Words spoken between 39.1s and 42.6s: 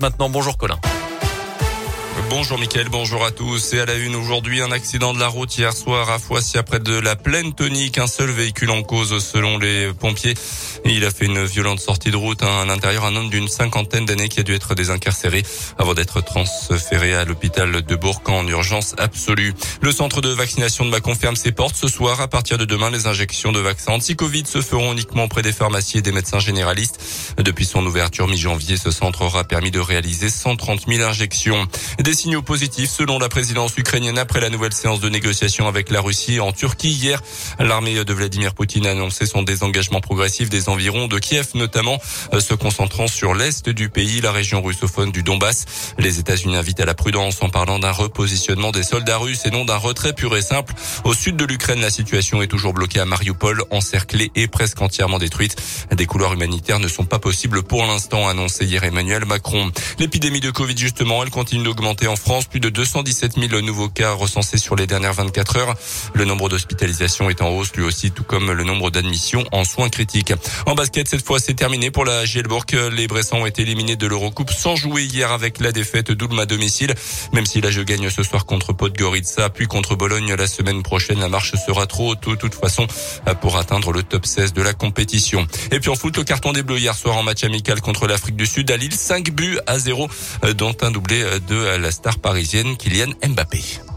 son désengagement progressif des environs de Kiev, notamment euh, se